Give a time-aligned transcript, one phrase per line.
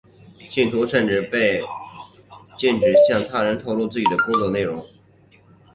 [0.49, 1.61] 信徒甚至被
[2.57, 4.83] 禁止向他人透露自己的工作内容。